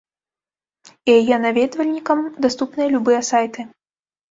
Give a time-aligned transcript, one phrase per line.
[1.17, 3.71] Яе наведвальнікам даступныя любыя сайты.